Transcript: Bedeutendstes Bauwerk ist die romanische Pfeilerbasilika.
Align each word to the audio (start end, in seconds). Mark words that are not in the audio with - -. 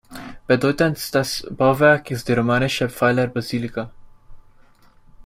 Bedeutendstes 0.47 1.45
Bauwerk 1.51 2.09
ist 2.09 2.27
die 2.27 2.33
romanische 2.33 2.89
Pfeilerbasilika. 2.89 3.91